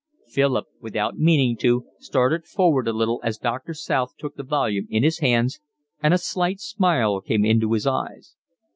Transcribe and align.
Philip, 0.25 0.65
without 0.79 1.19
meaning 1.19 1.55
to, 1.57 1.85
started 1.99 2.47
forward 2.47 2.87
a 2.87 2.91
little 2.91 3.19
as 3.23 3.37
Doctor 3.37 3.75
South 3.75 4.15
took 4.17 4.33
the 4.35 4.41
volume 4.41 4.87
in 4.89 5.03
his 5.03 5.19
hands, 5.19 5.59
and 6.01 6.11
a 6.11 6.17
slight 6.17 6.59
smile 6.59 7.21
came 7.21 7.45
into 7.45 7.73
his 7.73 7.85
eyes. 7.85 8.35